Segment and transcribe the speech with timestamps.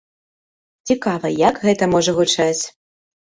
[0.91, 2.59] Цікава, як гэта можа гучаць.